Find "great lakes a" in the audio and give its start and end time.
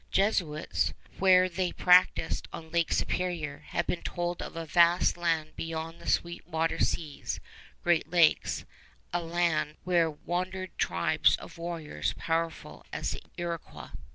7.83-9.21